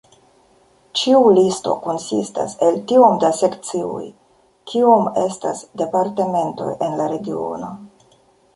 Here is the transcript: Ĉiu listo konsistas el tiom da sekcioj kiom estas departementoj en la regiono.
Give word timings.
Ĉiu 0.99 1.19
listo 1.39 1.75
konsistas 1.83 2.55
el 2.69 2.79
tiom 2.93 3.19
da 3.25 3.31
sekcioj 3.41 4.01
kiom 4.73 5.07
estas 5.27 5.63
departementoj 5.85 6.71
en 6.89 7.01
la 7.03 7.09
regiono. 7.17 7.71